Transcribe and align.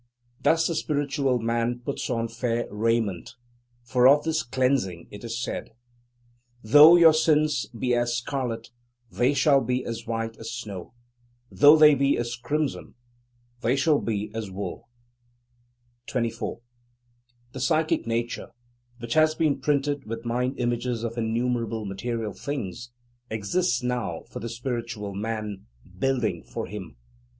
Thus 0.41 0.65
the 0.65 0.73
Spiritual 0.73 1.37
Man 1.37 1.81
puts 1.85 2.09
on 2.09 2.27
fair 2.27 2.65
raiment; 2.73 3.35
for 3.83 4.07
of 4.07 4.23
this 4.23 4.41
cleansing 4.41 5.07
it 5.11 5.23
is 5.23 5.39
said: 5.39 5.73
Though 6.63 6.95
your 6.95 7.13
sins 7.13 7.67
be 7.67 7.93
as 7.93 8.17
scarlet, 8.17 8.71
they 9.11 9.35
shall 9.35 9.61
be 9.61 9.85
white 10.07 10.37
as 10.37 10.49
snow; 10.51 10.95
though 11.51 11.75
they 11.77 11.93
be 11.93 12.17
as 12.17 12.35
crimson, 12.35 12.95
they 13.59 13.75
shall 13.75 13.99
be 13.99 14.31
as 14.33 14.49
wool. 14.49 14.89
24. 16.07 16.61
The 17.51 17.59
psychic 17.59 18.07
nature, 18.07 18.49
which 18.97 19.13
has 19.13 19.35
been 19.35 19.59
printed 19.61 20.07
with 20.07 20.25
mind 20.25 20.57
images 20.57 21.03
of 21.03 21.15
innumerable 21.15 21.85
material 21.85 22.33
things, 22.33 22.89
exists 23.29 23.83
now 23.83 24.23
for 24.31 24.39
the 24.39 24.49
Spiritual 24.49 25.13
Man, 25.13 25.67
building 25.99 26.41
for 26.41 26.65
him. 26.65 26.97